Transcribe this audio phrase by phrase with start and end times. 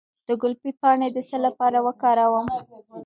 [0.27, 2.47] د ګلپي پاڼې د څه لپاره وکاروم؟